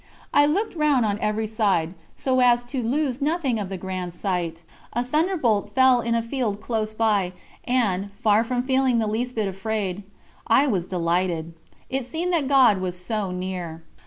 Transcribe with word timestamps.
I 0.33 0.47
looked 0.47 0.73
round 0.75 1.05
on 1.05 1.19
every 1.19 1.45
side, 1.45 1.93
so 2.15 2.39
as 2.39 2.63
to 2.63 2.81
lose 2.81 3.21
nothing 3.21 3.59
of 3.59 3.69
the 3.69 3.77
grand 3.77 4.13
sight. 4.15 4.63
A 4.93 5.03
thunderbolt 5.03 5.75
fell 5.75 6.01
in 6.01 6.15
a 6.15 6.23
field 6.23 6.59
close 6.59 6.95
by, 6.95 7.33
and, 7.65 8.11
far 8.13 8.43
from 8.43 8.63
feeling 8.63 8.97
the 8.97 9.05
least 9.05 9.35
bit 9.35 9.47
afraid, 9.47 10.01
I 10.47 10.65
was 10.65 10.87
delighted 10.87 11.53
it 11.87 12.07
seemed 12.07 12.33
that 12.33 12.47
God 12.47 12.79
was 12.79 12.97
so 12.97 13.29
near. 13.29 13.83